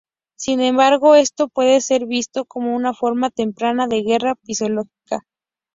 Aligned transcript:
Sin 0.35 0.61
embargo, 0.61 1.13
esto 1.13 1.47
puede 1.47 1.79
ser 1.79 2.07
visto 2.07 2.45
como 2.45 2.75
una 2.75 2.91
forma 2.95 3.29
temprana 3.29 3.85
de 3.85 4.01
guerra 4.01 4.33
psicológica. 4.41 5.27